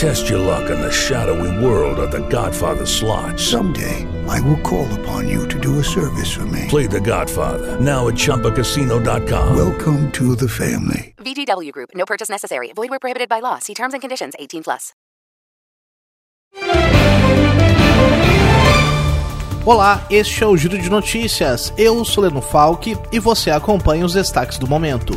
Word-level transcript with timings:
Test 0.00 0.30
your 0.30 0.38
luck 0.38 0.70
in 0.70 0.80
the 0.80 0.90
shadowy 0.90 1.62
world 1.62 1.98
of 1.98 2.10
The 2.10 2.26
Godfather 2.30 2.86
slot. 2.86 3.38
Someday, 3.38 4.06
I 4.26 4.40
will 4.40 4.58
call 4.62 4.88
upon 5.00 5.28
you 5.28 5.46
to 5.48 5.60
do 5.60 5.78
a 5.78 5.84
service 5.84 6.32
for 6.32 6.46
me. 6.46 6.64
Play 6.68 6.86
The 6.86 7.00
Godfather 7.00 7.78
now 7.78 8.08
at 8.08 8.14
ChumbaCasino.com. 8.14 9.54
Welcome 9.54 10.10
to 10.12 10.34
the 10.34 10.48
family. 10.48 11.14
VGW 11.18 11.70
Group. 11.72 11.90
No 11.94 12.06
purchase 12.06 12.30
necessary. 12.30 12.72
Void 12.74 12.88
where 12.88 12.98
prohibited 12.98 13.28
by 13.28 13.40
law. 13.40 13.58
See 13.58 13.74
terms 13.74 13.92
and 13.92 14.00
conditions. 14.00 14.32
18 14.38 14.62
plus. 14.62 14.94
Olá, 19.66 20.06
este 20.08 20.42
é 20.42 20.46
o 20.46 20.56
Giro 20.56 20.78
de 20.78 20.88
Notícias. 20.88 21.74
Eu 21.76 22.02
sou 22.06 22.24
Leno 22.24 22.40
Falck 22.40 22.96
e 23.12 23.18
você 23.18 23.50
acompanha 23.50 24.06
os 24.06 24.14
destaques 24.14 24.56
do 24.56 24.66
momento. 24.66 25.12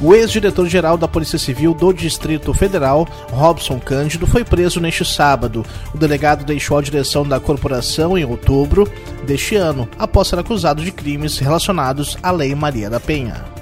O 0.00 0.14
ex-diretor-geral 0.14 0.96
da 0.96 1.08
Polícia 1.08 1.38
Civil 1.38 1.74
do 1.74 1.92
Distrito 1.92 2.54
Federal, 2.54 3.04
Robson 3.32 3.80
Cândido, 3.80 4.28
foi 4.28 4.44
preso 4.44 4.80
neste 4.80 5.04
sábado. 5.04 5.66
O 5.92 5.98
delegado 5.98 6.44
deixou 6.44 6.78
a 6.78 6.82
direção 6.82 7.26
da 7.26 7.40
corporação 7.40 8.16
em 8.16 8.24
outubro 8.24 8.88
deste 9.26 9.56
ano, 9.56 9.88
após 9.98 10.28
ser 10.28 10.38
acusado 10.38 10.84
de 10.84 10.92
crimes 10.92 11.38
relacionados 11.38 12.16
à 12.22 12.30
Lei 12.30 12.54
Maria 12.54 12.88
da 12.88 13.00
Penha. 13.00 13.57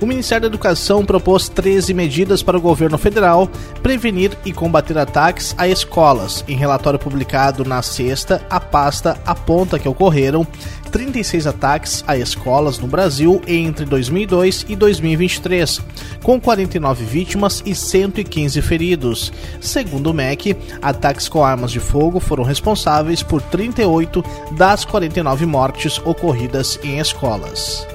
O 0.00 0.06
Ministério 0.06 0.42
da 0.42 0.48
Educação 0.48 1.04
propôs 1.04 1.48
13 1.48 1.94
medidas 1.94 2.42
para 2.42 2.58
o 2.58 2.60
governo 2.60 2.98
federal 2.98 3.48
prevenir 3.82 4.36
e 4.44 4.52
combater 4.52 4.98
ataques 4.98 5.54
a 5.56 5.68
escolas. 5.68 6.44
Em 6.48 6.56
relatório 6.56 6.98
publicado 6.98 7.64
na 7.64 7.80
sexta, 7.80 8.44
a 8.50 8.58
pasta 8.58 9.18
aponta 9.24 9.78
que 9.78 9.88
ocorreram 9.88 10.46
36 10.90 11.46
ataques 11.46 12.04
a 12.06 12.16
escolas 12.16 12.78
no 12.78 12.86
Brasil 12.86 13.40
entre 13.46 13.84
2002 13.84 14.66
e 14.68 14.76
2023, 14.76 15.80
com 16.22 16.40
49 16.40 17.04
vítimas 17.04 17.62
e 17.64 17.74
115 17.74 18.62
feridos. 18.62 19.32
Segundo 19.60 20.10
o 20.10 20.14
MEC, 20.14 20.56
ataques 20.82 21.28
com 21.28 21.44
armas 21.44 21.70
de 21.70 21.80
fogo 21.80 22.20
foram 22.20 22.44
responsáveis 22.44 23.22
por 23.22 23.40
38 23.42 24.24
das 24.52 24.84
49 24.84 25.46
mortes 25.46 25.98
ocorridas 26.04 26.78
em 26.82 26.98
escolas. 26.98 27.93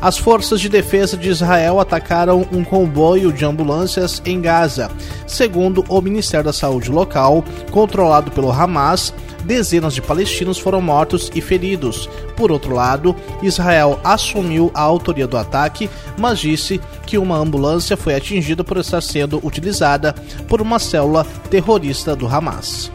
As 0.00 0.18
forças 0.18 0.60
de 0.60 0.68
defesa 0.68 1.16
de 1.16 1.28
Israel 1.28 1.80
atacaram 1.80 2.46
um 2.52 2.62
comboio 2.62 3.32
de 3.32 3.44
ambulâncias 3.44 4.20
em 4.24 4.40
Gaza. 4.40 4.90
Segundo 5.26 5.84
o 5.88 6.00
Ministério 6.00 6.44
da 6.44 6.52
Saúde 6.52 6.90
local, 6.90 7.42
controlado 7.70 8.30
pelo 8.30 8.52
Hamas, 8.52 9.14
dezenas 9.44 9.94
de 9.94 10.02
palestinos 10.02 10.58
foram 10.58 10.80
mortos 10.80 11.30
e 11.34 11.40
feridos. 11.40 12.08
Por 12.36 12.50
outro 12.50 12.74
lado, 12.74 13.14
Israel 13.42 14.00
assumiu 14.02 14.70
a 14.74 14.82
autoria 14.82 15.26
do 15.26 15.36
ataque, 15.36 15.88
mas 16.18 16.38
disse 16.38 16.80
que 17.06 17.18
uma 17.18 17.36
ambulância 17.36 17.96
foi 17.96 18.14
atingida 18.14 18.64
por 18.64 18.78
estar 18.78 19.02
sendo 19.02 19.40
utilizada 19.42 20.14
por 20.48 20.60
uma 20.60 20.78
célula 20.78 21.26
terrorista 21.50 22.16
do 22.16 22.26
Hamas. 22.26 22.90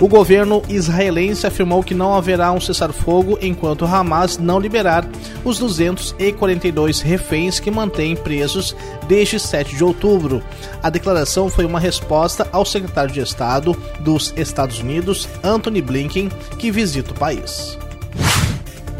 O 0.00 0.08
governo 0.08 0.62
israelense 0.66 1.46
afirmou 1.46 1.82
que 1.82 1.92
não 1.92 2.14
haverá 2.14 2.50
um 2.52 2.60
cessar-fogo 2.60 3.38
enquanto 3.42 3.84
Hamas 3.84 4.38
não 4.38 4.58
liberar 4.58 5.06
os 5.44 5.58
242 5.58 7.02
reféns 7.02 7.60
que 7.60 7.70
mantém 7.70 8.16
presos 8.16 8.74
desde 9.06 9.38
7 9.38 9.76
de 9.76 9.84
outubro. 9.84 10.42
A 10.82 10.88
declaração 10.88 11.50
foi 11.50 11.66
uma 11.66 11.78
resposta 11.78 12.48
ao 12.50 12.64
secretário 12.64 13.12
de 13.12 13.20
Estado 13.20 13.76
dos 14.00 14.32
Estados 14.38 14.78
Unidos, 14.80 15.28
Anthony 15.44 15.82
Blinken, 15.82 16.30
que 16.58 16.70
visita 16.70 17.10
o 17.10 17.18
país 17.18 17.78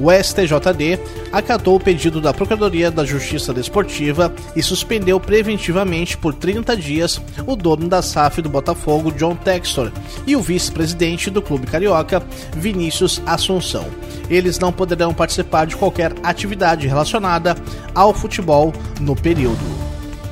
o 0.01 0.11
STJD 0.11 0.99
acatou 1.31 1.77
o 1.77 1.81
pedido 1.81 2.21
da 2.21 2.33
Procuradoria 2.33 2.91
da 2.91 3.05
Justiça 3.05 3.53
Desportiva 3.53 4.33
e 4.57 4.63
suspendeu 4.63 5.21
preventivamente 5.21 6.17
por 6.17 6.35
30 6.35 6.77
dias 6.77 7.21
o 7.47 7.55
dono 7.55 7.89
da 7.89 8.01
SAF 8.01 8.41
do 8.41 8.49
Botafogo, 8.49 9.13
John 9.13 9.37
Textor, 9.37 9.93
e 10.27 10.35
o 10.35 10.41
vice-presidente 10.41 11.31
do 11.31 11.43
clube 11.43 11.67
carioca, 11.67 12.23
Vinícius 12.57 13.21
Assunção. 13.27 13.87
Eles 14.31 14.59
não 14.59 14.73
poderão 14.73 15.13
participar 15.13 15.67
de 15.67 15.77
qualquer 15.77 16.15
atividade 16.23 16.87
relacionada 16.87 17.55
ao 17.95 18.15
futebol 18.15 18.73
no 19.01 19.15
período. 19.15 19.61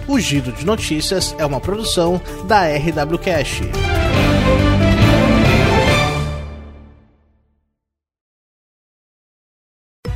O 0.06 0.18
Giro 0.18 0.50
de 0.52 0.64
Notícias 0.64 1.34
é 1.38 1.44
uma 1.44 1.60
produção 1.60 2.18
da 2.46 2.62
RW 2.66 3.18
Cash. 3.18 3.60